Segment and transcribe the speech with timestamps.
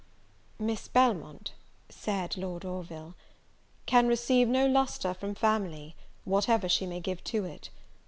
[0.57, 1.53] "Miss Belmont,"
[1.89, 3.13] said Lord Orville,
[3.85, 7.69] "can receive no lustre from family, whatever she may give to it.